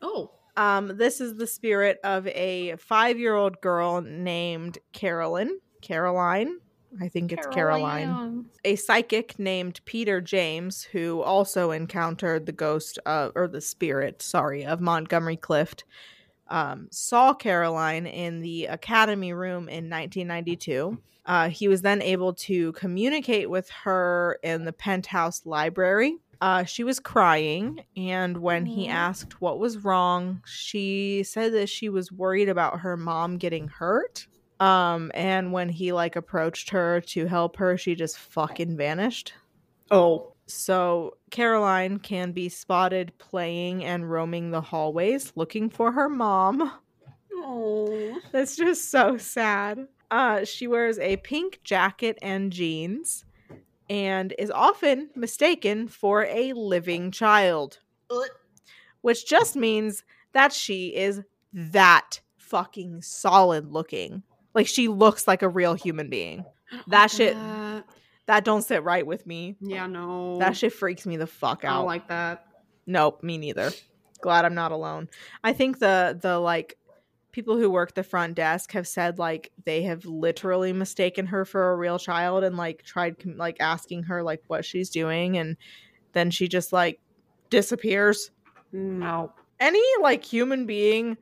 Oh. 0.00 0.30
Um, 0.56 0.96
this 0.96 1.20
is 1.20 1.36
the 1.36 1.46
spirit 1.46 1.98
of 2.04 2.26
a 2.28 2.76
five-year-old 2.76 3.60
girl 3.60 4.00
named 4.02 4.78
Carolyn. 4.92 5.60
Caroline. 5.82 6.58
I 7.00 7.08
think 7.08 7.32
it's 7.32 7.46
Caroline. 7.46 8.44
A 8.64 8.76
psychic 8.76 9.38
named 9.38 9.80
Peter 9.86 10.20
James, 10.20 10.82
who 10.82 11.22
also 11.22 11.70
encountered 11.70 12.44
the 12.44 12.52
ghost 12.52 12.98
of, 13.06 13.32
or 13.34 13.48
the 13.48 13.62
spirit, 13.62 14.20
sorry, 14.20 14.64
of 14.64 14.80
Montgomery 14.80 15.38
Clift, 15.38 15.84
um, 16.52 16.86
saw 16.92 17.32
Caroline 17.32 18.06
in 18.06 18.40
the 18.40 18.66
academy 18.66 19.32
room 19.32 19.68
in 19.68 19.88
1992. 19.88 20.98
Uh, 21.24 21.48
he 21.48 21.66
was 21.66 21.82
then 21.82 22.02
able 22.02 22.34
to 22.34 22.72
communicate 22.72 23.48
with 23.48 23.70
her 23.70 24.38
in 24.42 24.64
the 24.64 24.72
penthouse 24.72 25.46
library. 25.46 26.18
Uh, 26.42 26.64
she 26.64 26.84
was 26.84 27.00
crying, 27.00 27.82
and 27.96 28.36
when 28.36 28.66
he 28.66 28.88
asked 28.88 29.40
what 29.40 29.60
was 29.60 29.78
wrong, 29.78 30.42
she 30.44 31.22
said 31.22 31.52
that 31.54 31.68
she 31.68 31.88
was 31.88 32.12
worried 32.12 32.48
about 32.48 32.80
her 32.80 32.96
mom 32.96 33.38
getting 33.38 33.68
hurt. 33.68 34.26
Um, 34.60 35.10
and 35.14 35.52
when 35.52 35.68
he 35.68 35.92
like 35.92 36.16
approached 36.16 36.70
her 36.70 37.00
to 37.00 37.26
help 37.26 37.56
her, 37.56 37.78
she 37.78 37.94
just 37.94 38.18
fucking 38.18 38.76
vanished. 38.76 39.32
Oh. 39.90 40.31
So 40.52 41.16
Caroline 41.30 41.98
can 41.98 42.32
be 42.32 42.48
spotted 42.48 43.12
playing 43.18 43.84
and 43.84 44.10
roaming 44.10 44.50
the 44.50 44.60
hallways 44.60 45.32
looking 45.34 45.70
for 45.70 45.92
her 45.92 46.08
mom. 46.08 46.72
Oh. 47.34 48.18
That's 48.32 48.56
just 48.56 48.90
so 48.90 49.16
sad. 49.16 49.86
Uh, 50.10 50.44
she 50.44 50.66
wears 50.66 50.98
a 50.98 51.16
pink 51.18 51.60
jacket 51.64 52.18
and 52.20 52.52
jeans 52.52 53.24
and 53.88 54.34
is 54.38 54.50
often 54.50 55.10
mistaken 55.16 55.88
for 55.88 56.24
a 56.26 56.52
living 56.52 57.10
child, 57.10 57.78
which 59.00 59.26
just 59.26 59.56
means 59.56 60.04
that 60.32 60.52
she 60.52 60.94
is 60.94 61.22
that 61.52 62.20
fucking 62.36 63.02
solid 63.02 63.72
looking. 63.72 64.22
Like 64.54 64.66
she 64.66 64.88
looks 64.88 65.26
like 65.26 65.42
a 65.42 65.48
real 65.48 65.74
human 65.74 66.08
being. 66.10 66.44
That 66.86 67.10
shit- 67.10 67.36
Uh, 67.36 67.82
That 68.26 68.44
don't 68.44 68.62
sit 68.62 68.84
right 68.84 69.06
with 69.06 69.26
me. 69.26 69.56
yeah, 69.60 69.86
no. 69.86 70.38
That 70.38 70.56
shit 70.56 70.72
freaks 70.72 71.06
me 71.06 71.16
the 71.16 71.26
fuck 71.26 71.64
out. 71.64 71.72
I 71.72 71.76
don't 71.76 71.86
like 71.86 72.08
that. 72.08 72.46
Nope, 72.86 73.22
me 73.22 73.38
neither. 73.38 73.70
Glad 74.20 74.44
I'm 74.44 74.54
not 74.54 74.72
alone. 74.72 75.08
I 75.42 75.52
think 75.52 75.78
the 75.78 76.18
the 76.20 76.38
like 76.38 76.78
people 77.32 77.56
who 77.56 77.70
work 77.70 77.94
the 77.94 78.02
front 78.02 78.34
desk 78.34 78.72
have 78.72 78.86
said 78.86 79.18
like 79.18 79.50
they 79.64 79.82
have 79.82 80.04
literally 80.04 80.72
mistaken 80.72 81.26
her 81.26 81.44
for 81.44 81.72
a 81.72 81.76
real 81.76 81.98
child 81.98 82.44
and 82.44 82.56
like 82.56 82.82
tried 82.84 83.16
like 83.36 83.56
asking 83.58 84.04
her 84.04 84.22
like 84.22 84.42
what 84.46 84.64
she's 84.64 84.90
doing 84.90 85.38
and 85.38 85.56
then 86.12 86.30
she 86.30 86.46
just 86.46 86.72
like 86.72 87.00
disappears. 87.50 88.30
No. 88.72 89.32
Any 89.58 89.82
like 90.00 90.24
human 90.24 90.66
being 90.66 91.16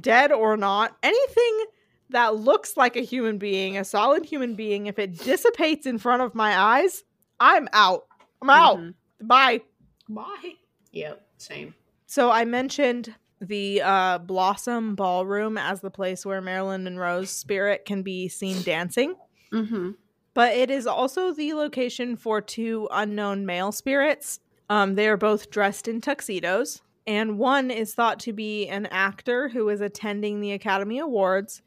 dead 0.00 0.32
or 0.32 0.56
not, 0.56 0.96
anything 1.02 1.64
that 2.10 2.36
looks 2.36 2.76
like 2.76 2.96
a 2.96 3.00
human 3.00 3.38
being, 3.38 3.76
a 3.76 3.84
solid 3.84 4.24
human 4.24 4.54
being 4.54 4.86
if 4.86 4.98
it 4.98 5.18
dissipates 5.18 5.86
in 5.86 5.98
front 5.98 6.22
of 6.22 6.34
my 6.34 6.58
eyes, 6.58 7.04
I'm 7.40 7.68
out. 7.72 8.06
I'm 8.42 8.50
out. 8.50 8.78
Mhm. 8.78 8.94
Bye. 9.22 9.60
Bye. 10.08 10.52
Yep. 10.92 11.26
Same. 11.38 11.74
So 12.06 12.30
I 12.30 12.44
mentioned 12.44 13.14
the 13.40 13.82
uh, 13.82 14.18
Blossom 14.18 14.94
Ballroom 14.94 15.58
as 15.58 15.80
the 15.80 15.90
place 15.90 16.24
where 16.26 16.40
Marilyn 16.40 16.84
Monroe's 16.84 17.30
spirit 17.30 17.84
can 17.84 18.02
be 18.02 18.28
seen 18.28 18.62
dancing, 18.62 19.14
Mm-hmm. 19.52 19.90
but 20.34 20.52
it 20.54 20.70
is 20.70 20.86
also 20.86 21.32
the 21.32 21.52
location 21.54 22.16
for 22.16 22.40
two 22.40 22.88
unknown 22.90 23.46
male 23.46 23.70
spirits. 23.72 24.40
Um, 24.70 24.94
they 24.96 25.08
are 25.08 25.16
both 25.16 25.50
dressed 25.50 25.88
in 25.88 26.00
tuxedos, 26.00 26.82
and 27.06 27.38
one 27.38 27.70
is 27.70 27.94
thought 27.94 28.18
to 28.20 28.32
be 28.32 28.66
an 28.68 28.86
actor 28.86 29.48
who 29.48 29.68
is 29.68 29.80
attending 29.80 30.40
the 30.40 30.52
Academy 30.52 30.98
Awards, 30.98 31.62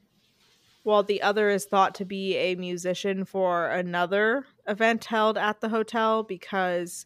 while 0.83 1.03
the 1.03 1.21
other 1.21 1.49
is 1.49 1.65
thought 1.65 1.95
to 1.95 2.05
be 2.05 2.35
a 2.35 2.55
musician 2.55 3.25
for 3.25 3.67
another 3.67 4.45
event 4.67 5.05
held 5.05 5.37
at 5.37 5.61
the 5.61 5.69
hotel 5.69 6.23
because 6.23 7.05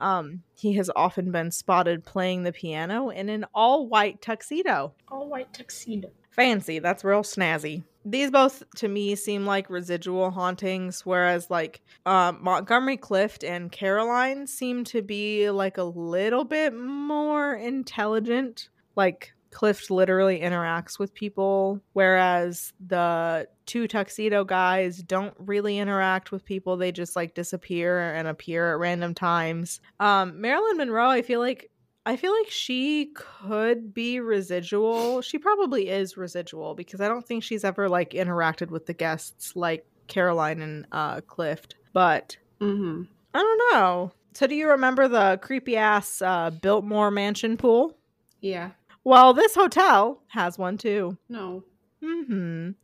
um, 0.00 0.42
he 0.54 0.74
has 0.74 0.90
often 0.94 1.32
been 1.32 1.50
spotted 1.50 2.04
playing 2.04 2.42
the 2.42 2.52
piano 2.52 3.08
in 3.08 3.28
an 3.28 3.46
all 3.54 3.86
white 3.88 4.20
tuxedo. 4.20 4.94
All 5.08 5.28
white 5.28 5.52
tuxedo. 5.52 6.10
Fancy, 6.30 6.80
that's 6.80 7.02
real 7.02 7.22
snazzy. 7.22 7.82
These 8.04 8.30
both 8.30 8.62
to 8.76 8.88
me 8.88 9.16
seem 9.16 9.46
like 9.46 9.70
residual 9.70 10.30
hauntings, 10.30 11.04
whereas 11.04 11.50
like 11.50 11.80
um, 12.04 12.38
Montgomery 12.42 12.98
Clift 12.98 13.42
and 13.42 13.72
Caroline 13.72 14.46
seem 14.46 14.84
to 14.84 15.02
be 15.02 15.50
like 15.50 15.78
a 15.78 15.82
little 15.82 16.44
bit 16.44 16.74
more 16.74 17.54
intelligent. 17.54 18.68
Like 18.94 19.32
Clift 19.50 19.90
literally 19.90 20.40
interacts 20.40 20.98
with 20.98 21.14
people, 21.14 21.80
whereas 21.92 22.72
the 22.86 23.48
two 23.64 23.88
tuxedo 23.88 24.44
guys 24.44 24.98
don't 24.98 25.34
really 25.38 25.78
interact 25.78 26.30
with 26.32 26.44
people. 26.44 26.76
They 26.76 26.92
just 26.92 27.16
like 27.16 27.34
disappear 27.34 28.12
and 28.12 28.28
appear 28.28 28.72
at 28.72 28.78
random 28.78 29.14
times. 29.14 29.80
Um, 30.00 30.40
Marilyn 30.40 30.76
Monroe, 30.76 31.08
I 31.10 31.22
feel 31.22 31.40
like 31.40 31.70
I 32.04 32.16
feel 32.16 32.32
like 32.32 32.50
she 32.50 33.12
could 33.14 33.92
be 33.92 34.20
residual. 34.20 35.22
She 35.22 35.38
probably 35.38 35.88
is 35.88 36.16
residual 36.16 36.74
because 36.74 37.00
I 37.00 37.08
don't 37.08 37.26
think 37.26 37.42
she's 37.42 37.64
ever 37.64 37.88
like 37.88 38.10
interacted 38.10 38.70
with 38.70 38.86
the 38.86 38.94
guests 38.94 39.56
like 39.56 39.84
Caroline 40.06 40.60
and 40.62 40.86
uh 40.92 41.20
Clift. 41.22 41.74
But 41.92 42.36
Mm-hmm. 42.60 43.02
I 43.34 43.38
don't 43.38 43.62
know. 43.72 44.12
So 44.34 44.46
do 44.46 44.54
you 44.54 44.68
remember 44.70 45.08
the 45.08 45.38
creepy 45.42 45.76
ass 45.76 46.22
uh 46.22 46.50
Biltmore 46.50 47.10
mansion 47.10 47.56
pool? 47.56 47.96
Yeah. 48.40 48.70
Well, 49.06 49.34
this 49.34 49.54
hotel 49.54 50.20
has 50.26 50.58
one 50.58 50.76
too. 50.78 51.16
No. 51.28 51.62
Mhm. 52.02 52.74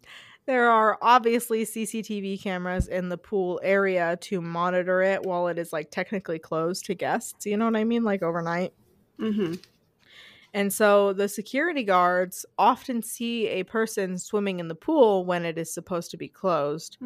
There 0.47 0.71
are 0.71 0.97
obviously 1.03 1.65
CCTV 1.65 2.41
cameras 2.41 2.87
in 2.87 3.09
the 3.09 3.19
pool 3.19 3.59
area 3.65 4.17
to 4.21 4.41
monitor 4.41 5.03
it 5.03 5.25
while 5.25 5.49
it 5.49 5.59
is 5.59 5.73
like 5.73 5.91
technically 5.91 6.39
closed 6.39 6.85
to 6.85 6.95
guests. 6.95 7.45
You 7.45 7.57
know 7.57 7.65
what 7.65 7.75
I 7.75 7.83
mean? 7.83 8.05
Like 8.05 8.23
overnight. 8.23 8.73
Mm-hmm. 9.19 9.55
And 10.55 10.73
so 10.73 11.13
the 11.13 11.29
security 11.29 11.83
guards 11.83 12.47
often 12.57 13.03
see 13.03 13.49
a 13.49 13.65
person 13.65 14.17
swimming 14.17 14.61
in 14.61 14.69
the 14.69 14.77
pool 14.77 15.25
when 15.25 15.45
it 15.45 15.59
is 15.59 15.75
supposed 15.75 16.13
to 16.13 16.17
be 16.17 16.29
closed. 16.29 16.99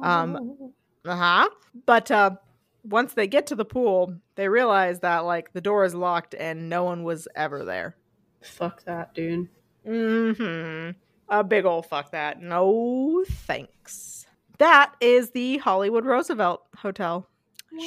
Um, 0.00 0.72
Uh 1.04 1.16
huh. 1.16 1.48
But 1.86 2.08
uh, 2.12 2.36
once 2.84 3.14
they 3.14 3.26
get 3.26 3.48
to 3.48 3.56
the 3.56 3.64
pool, 3.64 4.14
they 4.36 4.48
realize 4.48 5.00
that 5.00 5.24
like 5.24 5.54
the 5.54 5.60
door 5.60 5.84
is 5.84 5.96
locked 5.96 6.36
and 6.36 6.68
no 6.68 6.84
one 6.84 7.02
was 7.02 7.26
ever 7.34 7.64
there. 7.64 7.96
Fuck 8.42 8.84
that, 8.84 9.14
dude. 9.14 9.48
Mm-hmm. 9.86 10.98
A 11.28 11.44
big 11.44 11.64
old 11.64 11.86
fuck 11.86 12.12
that. 12.12 12.42
No 12.42 13.24
thanks. 13.28 14.26
That 14.58 14.94
is 15.00 15.30
the 15.30 15.58
Hollywood 15.58 16.04
Roosevelt 16.04 16.62
Hotel. 16.76 17.26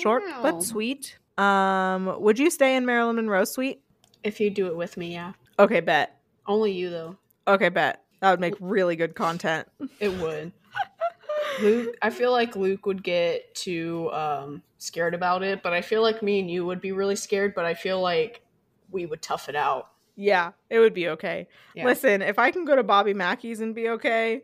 Short 0.01 0.24
but 0.41 0.63
sweet. 0.63 1.17
Um, 1.38 2.22
would 2.22 2.39
you 2.39 2.50
stay 2.50 2.75
in 2.75 2.86
Marilyn 2.86 3.15
Monroe 3.17 3.43
suite? 3.43 3.81
If 4.24 4.39
you 4.39 4.50
do 4.50 4.67
it 4.67 4.75
with 4.75 4.98
me, 4.98 5.13
yeah. 5.13 5.33
Okay, 5.60 5.81
bet. 5.81 6.17
Only 6.48 6.72
you 6.72 6.89
though. 6.89 7.17
Okay, 7.48 7.69
bet. 7.69 8.03
That 8.22 8.31
would 8.31 8.39
make 8.39 8.55
really 8.60 8.95
good 8.95 9.15
content. 9.15 9.67
It 10.00 10.13
would. 10.19 10.53
Luke, 11.62 11.95
I 12.01 12.10
feel 12.10 12.31
like 12.31 12.55
Luke 12.55 12.86
would 12.86 13.03
get 13.03 13.53
too 13.53 14.10
um, 14.12 14.63
scared 14.77 15.13
about 15.13 15.43
it, 15.43 15.62
but 15.62 15.74
I 15.74 15.81
feel 15.81 16.01
like 16.01 16.24
me 16.24 16.39
and 16.39 16.50
you 16.50 16.65
would 16.65 16.81
be 16.81 16.91
really 16.93 17.15
scared. 17.15 17.53
But 17.53 17.65
I 17.65 17.74
feel 17.74 18.01
like 18.01 18.41
we 18.89 19.05
would 19.05 19.22
tough 19.22 19.50
it 19.50 19.55
out. 19.55 19.89
Yeah, 20.15 20.51
it 20.70 20.79
would 20.79 20.93
be 20.93 21.10
okay. 21.10 21.48
Yeah. 21.75 21.86
Listen, 21.86 22.22
if 22.22 22.38
I 22.38 22.51
can 22.51 22.65
go 22.65 22.75
to 22.75 22.84
Bobby 22.84 23.13
Mackey's 23.13 23.62
and 23.62 23.74
be 23.74 23.89
okay, 23.89 24.43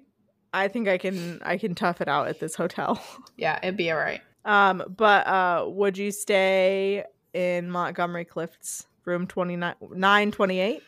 I 0.53 0.67
think 0.67 0.87
I 0.87 0.97
can 0.97 1.39
I 1.43 1.57
can 1.57 1.75
tough 1.75 2.01
it 2.01 2.07
out 2.07 2.27
at 2.27 2.39
this 2.39 2.55
hotel. 2.55 3.01
Yeah, 3.37 3.59
it'd 3.63 3.77
be 3.77 3.91
all 3.91 3.97
right. 3.97 4.21
Um, 4.43 4.83
but 4.97 5.25
uh 5.27 5.65
would 5.67 5.97
you 5.97 6.11
stay 6.11 7.05
in 7.33 7.69
Montgomery 7.69 8.25
Cliffs 8.25 8.87
room 9.05 9.27
29 9.27 9.75
928? 9.81 10.83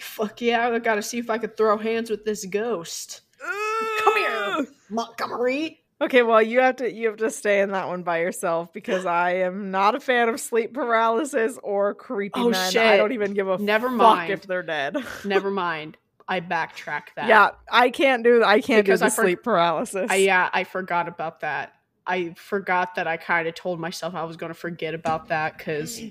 Fuck 0.00 0.40
yeah! 0.40 0.68
I 0.68 0.78
gotta 0.80 1.02
see 1.02 1.18
if 1.18 1.30
I 1.30 1.38
could 1.38 1.56
throw 1.56 1.78
hands 1.78 2.10
with 2.10 2.24
this 2.24 2.44
ghost. 2.46 3.22
Come 3.98 4.16
here, 4.16 4.66
Montgomery. 4.90 5.83
Okay, 6.02 6.22
well 6.22 6.42
you 6.42 6.60
have 6.60 6.76
to 6.76 6.92
you 6.92 7.06
have 7.08 7.16
to 7.18 7.30
stay 7.30 7.60
in 7.60 7.70
that 7.70 7.86
one 7.88 8.02
by 8.02 8.18
yourself 8.20 8.72
because 8.72 9.06
I 9.06 9.34
am 9.36 9.70
not 9.70 9.94
a 9.94 10.00
fan 10.00 10.28
of 10.28 10.40
sleep 10.40 10.74
paralysis 10.74 11.58
or 11.62 11.94
creepy 11.94 12.32
Oh, 12.40 12.50
men. 12.50 12.76
I 12.76 12.96
don't 12.96 13.12
even 13.12 13.32
give 13.32 13.48
a 13.48 13.58
Never 13.58 13.88
fuck 13.88 13.96
mind. 13.96 14.32
if 14.32 14.42
they're 14.46 14.62
dead. 14.64 14.96
Never 15.24 15.50
mind. 15.50 15.96
I 16.26 16.40
backtrack 16.40 17.02
that. 17.16 17.28
yeah, 17.28 17.50
I 17.70 17.90
can't 17.90 18.24
do 18.24 18.42
I 18.42 18.60
can't 18.60 18.84
Because 18.84 19.00
do 19.00 19.06
I 19.06 19.10
for- 19.10 19.22
sleep 19.22 19.42
paralysis. 19.42 20.10
I, 20.10 20.16
yeah, 20.16 20.50
I 20.52 20.64
forgot 20.64 21.06
about 21.06 21.40
that. 21.40 21.74
I 22.06 22.34
forgot 22.36 22.96
that 22.96 23.06
I 23.06 23.16
kind 23.16 23.46
of 23.48 23.54
told 23.54 23.78
myself 23.78 24.14
I 24.14 24.24
was 24.24 24.36
going 24.36 24.50
to 24.52 24.58
forget 24.58 24.94
about 24.94 25.28
that 25.28 25.56
because 25.58 26.02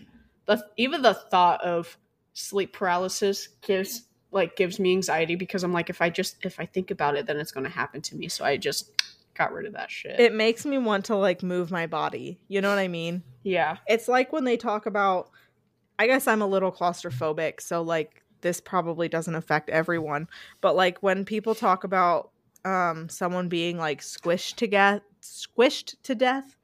the 0.46 0.64
even 0.78 1.02
the 1.02 1.14
thought 1.14 1.62
of 1.62 1.98
sleep 2.34 2.74
paralysis 2.74 3.50
gives 3.62 4.04
like 4.32 4.56
gives 4.56 4.80
me 4.80 4.92
anxiety 4.94 5.36
because 5.36 5.64
I'm 5.64 5.74
like 5.74 5.90
if 5.92 6.02
I 6.02 6.10
just 6.10 6.38
if 6.46 6.60
I 6.60 6.66
think 6.66 6.90
about 6.90 7.16
it 7.16 7.28
then 7.28 7.38
it's 7.38 7.52
going 7.52 7.66
to 7.66 7.70
happen 7.70 8.02
to 8.04 8.16
me. 8.16 8.28
So 8.30 8.44
I 8.46 8.58
just 8.58 8.92
got 9.36 9.52
rid 9.54 9.66
of 9.66 9.74
that 9.74 9.92
shit. 9.92 10.20
it 10.20 10.34
makes 10.34 10.66
me 10.66 10.78
want 10.78 11.06
to 11.06 11.16
like 11.16 11.44
move 11.44 11.72
my 11.72 11.88
body. 11.88 12.40
You 12.48 12.62
know 12.62 12.70
what 12.70 12.80
I 12.80 12.88
mean? 12.88 13.24
yeah. 13.44 13.78
It's 13.88 14.08
like 14.08 14.32
when 14.32 14.44
they 14.44 14.58
talk 14.58 14.86
about 14.86 15.30
I 16.00 16.08
guess 16.08 16.28
I'm 16.28 16.42
a 16.42 16.48
little 16.48 16.72
claustrophobic, 16.72 17.62
so 17.62 17.82
like 17.82 18.24
this 18.42 18.60
probably 18.60 19.08
doesn't 19.08 19.36
affect 19.36 19.70
everyone, 19.70 20.28
but 20.60 20.76
like 20.76 21.02
when 21.02 21.26
people 21.26 21.56
talk 21.56 21.84
about 21.84 22.32
um 22.66 23.10
someone 23.10 23.50
being 23.50 23.78
like 23.78 24.02
squished 24.02 24.56
to 24.56 24.68
death, 24.68 25.02
squished 25.22 25.96
to 26.04 26.16
death 26.16 26.56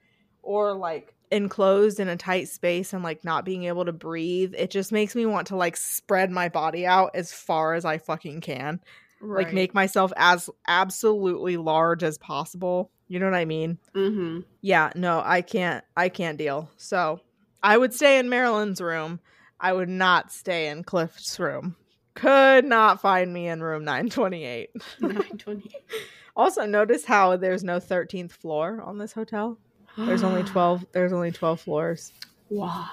or 0.42 0.74
like 0.74 1.14
enclosed 1.32 2.00
in 2.00 2.08
a 2.08 2.16
tight 2.18 2.48
space 2.48 2.92
and 2.92 3.04
like 3.04 3.24
not 3.24 3.46
being 3.46 3.66
able 3.66 3.86
to 3.86 3.94
breathe, 3.94 4.54
it 4.58 4.72
just 4.72 4.92
makes 4.92 5.16
me 5.16 5.26
want 5.26 5.48
to 5.48 5.56
like 5.56 5.78
spread 5.78 6.32
my 6.32 6.50
body 6.50 6.86
out 6.86 7.12
as 7.14 7.32
far 7.32 7.76
as 7.76 7.86
I 7.86 7.98
fucking 7.98 8.42
can. 8.42 8.80
Like 9.22 9.54
make 9.54 9.74
myself 9.74 10.12
as 10.18 10.50
absolutely 10.68 11.58
large 11.58 12.04
as 12.04 12.18
possible. 12.18 12.92
You 13.08 13.20
know 13.20 13.26
what 13.26 13.36
I 13.36 13.46
mean? 13.46 13.78
Mm-hmm. 13.96 14.42
yeah 14.62 14.92
no 14.96 15.22
i 15.26 15.42
can't 15.42 15.84
i 15.98 16.10
can't 16.10 16.38
deal 16.38 16.70
so 16.78 17.20
i 17.64 17.76
would 17.78 17.94
stay 17.94 18.20
in 18.20 18.30
marilyn's 18.30 18.80
room 18.80 19.20
i 19.60 19.74
would 19.74 19.90
not 19.90 20.32
stay 20.32 20.68
in 20.68 20.84
cliff's 20.84 21.40
room 21.40 21.76
could 22.14 22.66
not 22.66 23.02
find 23.02 23.34
me 23.34 23.48
in 23.48 23.64
room 23.64 23.84
928. 23.84 24.70
928. 25.00 25.74
also 26.36 26.66
notice 26.66 27.06
how 27.06 27.36
there's 27.38 27.64
no 27.64 27.80
13th 27.80 28.32
floor 28.32 28.82
on 28.86 28.98
this 29.00 29.14
hotel 29.14 29.58
there's 29.98 30.24
only 30.24 30.44
12 30.54 30.86
there's 30.92 31.14
only 31.14 31.32
12 31.32 31.60
floors 31.62 32.14
Why? 32.50 32.88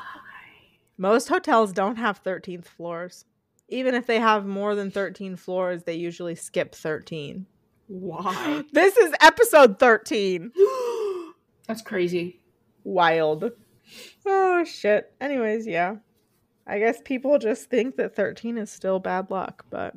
most 0.96 1.28
hotels 1.28 1.72
don't 1.72 1.96
have 1.96 2.22
13th 2.24 2.64
floors 2.66 3.24
even 3.68 3.94
if 3.94 4.06
they 4.06 4.20
have 4.20 4.46
more 4.46 4.74
than 4.74 4.90
13 4.90 5.36
floors 5.36 5.82
they 5.84 5.94
usually 5.94 6.34
skip 6.34 6.74
13 6.74 7.46
Why? 7.88 8.62
this 8.72 8.96
is 8.96 9.12
episode 9.20 9.78
13 9.78 10.52
That's 11.66 11.82
crazy. 11.82 12.40
wild. 12.84 13.50
Oh 14.24 14.62
shit. 14.64 15.12
Anyways, 15.20 15.66
yeah. 15.66 15.96
I 16.66 16.78
guess 16.78 17.00
people 17.04 17.38
just 17.38 17.68
think 17.70 17.96
that 17.96 18.14
13 18.14 18.56
is 18.58 18.70
still 18.70 18.98
bad 19.00 19.30
luck, 19.30 19.64
but 19.70 19.94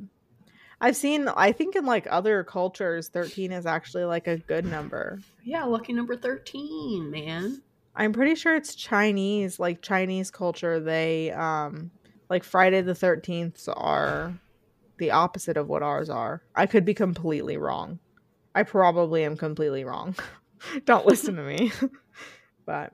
I've 0.82 0.96
seen 0.96 1.28
I 1.28 1.52
think 1.52 1.76
in 1.76 1.86
like 1.86 2.08
other 2.10 2.44
cultures 2.44 3.10
13 3.10 3.52
is 3.52 3.66
actually 3.68 4.06
like 4.06 4.28
a 4.28 4.38
good 4.38 4.66
number. 4.66 5.20
Yeah, 5.44 5.64
lucky 5.66 5.94
number 5.94 6.16
thirteen, 6.16 7.12
man. 7.12 7.62
I'm 7.96 8.14
pretty 8.14 8.36
sure 8.36 8.56
it's 8.56 8.76
Chinese, 8.76 9.60
like 9.60 9.82
Chinese 9.82 10.32
culture, 10.32 10.80
they 10.80 11.32
um 11.32 11.92
like 12.30 12.44
Friday 12.44 12.82
the 12.82 12.94
13th 12.94 13.68
are 13.76 14.34
the 14.98 15.12
opposite 15.12 15.58
of 15.58 15.68
what 15.68 15.82
ours 15.82 16.10
are. 16.10 16.44
I 16.56 16.66
could 16.66 16.86
be 16.86 16.94
completely 16.94 17.58
wrong. 17.58 18.00
I 18.54 18.64
probably 18.64 19.24
am 19.24 19.38
completely 19.38 19.84
wrong. 19.84 20.16
Don't 20.86 21.06
listen 21.06 21.36
to 21.36 21.44
me. 21.44 21.72
but 22.66 22.94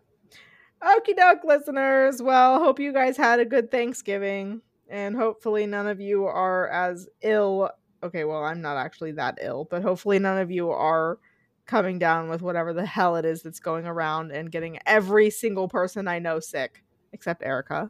okie 0.81 1.15
doke, 1.17 1.43
listeners. 1.43 2.21
Well, 2.21 2.59
hope 2.59 2.79
you 2.79 2.93
guys 2.93 3.17
had 3.17 3.39
a 3.39 3.45
good 3.45 3.71
Thanksgiving. 3.71 4.61
And 4.87 5.15
hopefully 5.15 5.65
none 5.65 5.87
of 5.87 5.99
you 5.99 6.25
are 6.25 6.67
as 6.69 7.09
ill. 7.21 7.71
Okay, 8.03 8.23
well, 8.23 8.43
I'm 8.43 8.61
not 8.61 8.77
actually 8.77 9.13
that 9.13 9.39
ill, 9.41 9.67
but 9.69 9.81
hopefully 9.81 10.19
none 10.19 10.37
of 10.37 10.51
you 10.51 10.69
are 10.69 11.17
coming 11.65 11.97
down 11.97 12.29
with 12.29 12.43
whatever 12.43 12.71
the 12.71 12.85
hell 12.85 13.15
it 13.15 13.25
is 13.25 13.41
that's 13.41 13.59
going 13.59 13.87
around 13.87 14.31
and 14.31 14.51
getting 14.51 14.77
every 14.85 15.31
single 15.31 15.67
person 15.67 16.07
I 16.07 16.19
know 16.19 16.39
sick, 16.39 16.83
except 17.11 17.41
Erica, 17.41 17.89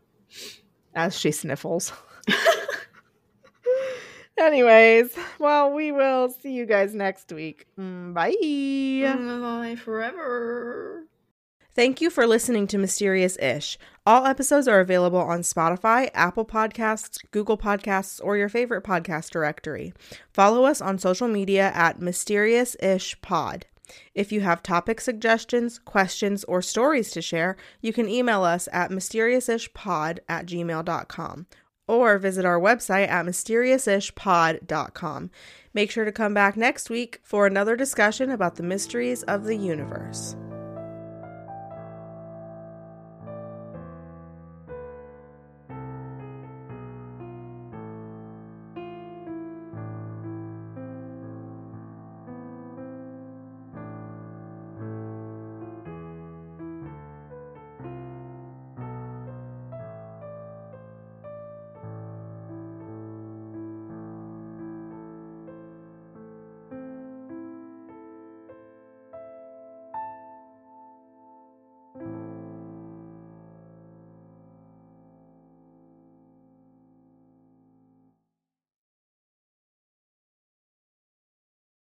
as 0.96 1.18
she 1.18 1.32
sniffles. 1.32 1.92
Anyways, 4.38 5.16
well, 5.40 5.72
we 5.72 5.92
will 5.92 6.30
see 6.30 6.52
you 6.52 6.66
guys 6.66 6.94
next 6.94 7.32
week. 7.32 7.68
Mm, 7.80 8.14
Bye. 8.14 8.36
Bye 9.16 9.76
forever. 9.76 11.06
Thank 11.74 12.00
you 12.00 12.10
for 12.10 12.26
listening 12.28 12.68
to 12.68 12.78
Mysterious 12.78 13.38
Ish. 13.38 13.78
All 14.06 14.26
episodes 14.26 14.68
are 14.68 14.80
available 14.80 15.20
on 15.20 15.42
Spotify, 15.42 16.10
Apple 16.14 16.46
Podcasts, 16.46 17.18
Google 17.32 17.58
Podcasts, 17.58 18.22
or 18.24 18.38
your 18.38 18.48
favorite 18.50 18.84
podcast 18.84 19.32
directory. 19.32 19.94
Follow 20.32 20.66
us 20.66 20.80
on 20.80 21.00
social 21.00 21.28
media 21.28 21.72
at 21.74 22.02
Mysterious 22.02 22.76
Ish 22.82 23.20
Pod. 23.22 23.66
If 24.14 24.32
you 24.32 24.42
have 24.42 24.62
topic 24.64 25.02
suggestions, 25.02 25.80
questions, 25.80 26.44
or 26.46 26.62
stories 26.62 27.12
to 27.12 27.22
share, 27.22 27.58
you 27.82 27.92
can 27.94 28.10
email 28.10 28.44
us 28.44 28.68
at 28.72 28.92
mysteriousishpod 28.92 30.20
at 30.28 30.46
gmail.com 30.46 31.48
or 31.88 32.18
visit 32.18 32.46
our 32.46 32.60
website 32.60 33.08
at 33.08 33.26
mysteriousishpod.com. 33.26 35.30
Make 35.74 35.92
sure 35.92 36.06
to 36.06 36.12
come 36.12 36.34
back 36.34 36.58
next 36.58 36.90
week 36.90 37.20
for 37.24 37.46
another 37.46 37.76
discussion 37.76 38.32
about 38.32 38.56
the 38.56 38.64
mysteries 38.64 39.22
of 39.24 39.44
the 39.44 39.58
universe. 39.58 40.36